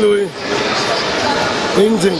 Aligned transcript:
Louis. 0.00 0.28
Ingenting. 1.76 2.18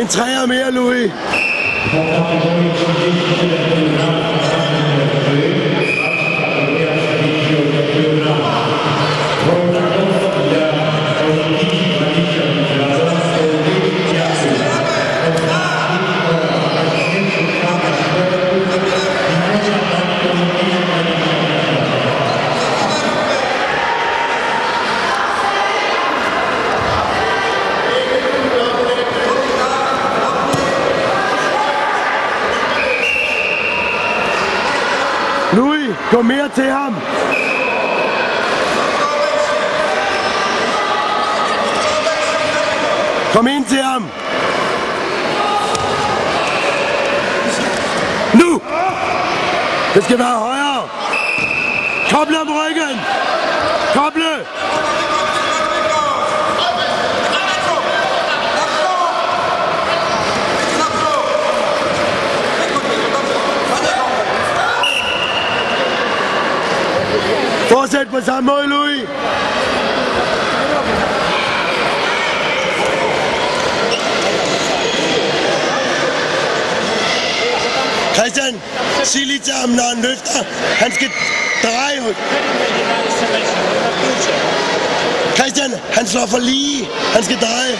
En 0.00 0.06
træer 0.08 0.46
mere, 0.46 0.70
Louis. 0.70 1.10
Louis, 35.52 35.94
gå 36.10 36.22
mere 36.22 36.48
til 36.48 36.70
ham. 36.70 36.96
Kom 43.32 43.46
ind 43.46 43.64
til 43.64 43.82
ham. 43.82 44.02
Nu! 48.34 48.60
Det 49.94 50.04
skal 50.04 50.18
være 50.18 50.38
højere. 50.38 50.82
Koble 52.10 52.40
om 52.40 52.48
ryggen. 52.48 53.00
Koble. 53.94 54.27
Fortsæt 67.68 68.08
på 68.10 68.20
samme 68.20 68.52
måde, 68.52 68.66
Louis. 68.66 69.00
Christian, 78.14 78.60
sig 79.04 79.26
lige 79.26 79.38
til 79.38 79.52
ham, 79.52 79.68
når 79.68 79.94
han 79.94 80.02
løfter. 80.02 80.44
Han 80.82 80.92
skal 80.92 81.10
dreje. 81.62 82.14
Christian, 85.38 85.70
han 85.92 86.06
slår 86.06 86.26
for 86.26 86.38
lige. 86.38 86.88
Han 87.14 87.24
skal 87.24 87.38
dreje. 87.40 87.74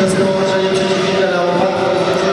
Przez 0.00 0.14
połączenie 0.14 0.70
przeciwnika 0.72 1.19